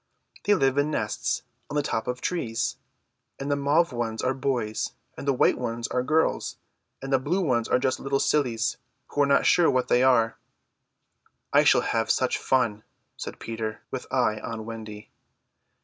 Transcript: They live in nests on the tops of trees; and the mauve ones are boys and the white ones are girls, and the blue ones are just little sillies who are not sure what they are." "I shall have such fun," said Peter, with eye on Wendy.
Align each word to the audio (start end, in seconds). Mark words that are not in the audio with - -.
They 0.45 0.55
live 0.55 0.79
in 0.79 0.89
nests 0.89 1.43
on 1.69 1.75
the 1.75 1.83
tops 1.83 2.07
of 2.07 2.21
trees; 2.21 2.77
and 3.39 3.51
the 3.51 3.55
mauve 3.55 3.93
ones 3.93 4.23
are 4.23 4.33
boys 4.33 4.93
and 5.15 5.27
the 5.27 5.33
white 5.33 5.59
ones 5.59 5.87
are 5.89 6.01
girls, 6.01 6.57
and 7.03 7.13
the 7.13 7.19
blue 7.19 7.39
ones 7.41 7.67
are 7.67 7.77
just 7.77 7.99
little 7.99 8.19
sillies 8.19 8.77
who 9.09 9.21
are 9.21 9.27
not 9.27 9.45
sure 9.45 9.69
what 9.69 9.89
they 9.89 10.01
are." 10.01 10.37
"I 11.53 11.63
shall 11.63 11.81
have 11.81 12.09
such 12.09 12.39
fun," 12.39 12.83
said 13.15 13.37
Peter, 13.37 13.81
with 13.91 14.11
eye 14.11 14.39
on 14.39 14.65
Wendy. 14.65 15.11